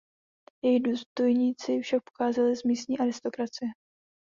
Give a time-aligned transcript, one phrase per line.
[0.63, 3.69] Jejich důstojníci však pocházeli z místní aristokracie.